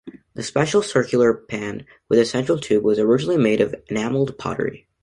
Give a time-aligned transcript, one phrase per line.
[0.33, 4.87] The special circular pan with a central tube was originally made of enameled pottery.